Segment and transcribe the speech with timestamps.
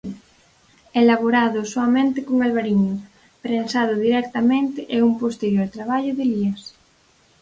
[1.01, 2.95] Elaborado soamente con Albariño,
[3.45, 6.61] prensado directamente e un posterior traballo de lías.